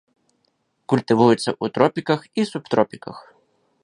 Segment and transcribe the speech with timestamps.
[0.93, 3.17] Культывуецца ў тропіках і субтропіках.